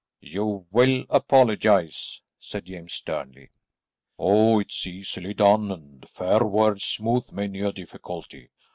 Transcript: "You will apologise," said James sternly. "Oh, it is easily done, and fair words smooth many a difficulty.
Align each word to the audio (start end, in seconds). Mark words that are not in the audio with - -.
"You 0.23 0.65
will 0.71 1.05
apologise," 1.11 2.21
said 2.39 2.65
James 2.65 2.91
sternly. 2.91 3.51
"Oh, 4.17 4.59
it 4.59 4.71
is 4.71 4.87
easily 4.87 5.35
done, 5.35 5.69
and 5.71 6.09
fair 6.09 6.43
words 6.43 6.83
smooth 6.83 7.31
many 7.31 7.59
a 7.61 7.71
difficulty. 7.71 8.49